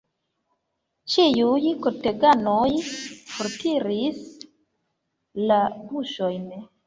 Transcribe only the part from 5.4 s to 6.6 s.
la buŝojn.